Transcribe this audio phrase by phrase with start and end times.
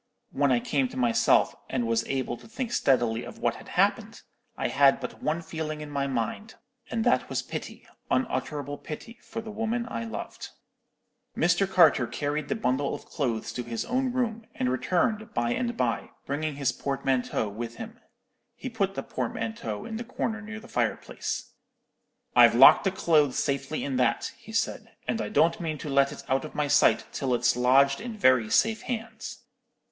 [0.31, 4.23] When I came to myself, and was able to think steadily of what had happened,
[4.57, 6.55] I had but one feeling in my mind;
[6.89, 10.49] and that was pity, unutterable pity, for the woman I loved.
[11.37, 11.69] "Mr.
[11.69, 16.09] Carter carried the bundle of clothes to his own room, and returned by and by,
[16.25, 17.99] bringing his portmanteau with him.
[18.55, 21.51] He put the portmanteau in a corner near the fireplace.
[22.35, 26.11] "'I've locked the clothes safely in that,' he said; 'and I don't mean to let
[26.11, 29.43] it out of my sight till it's lodged in very safe hands.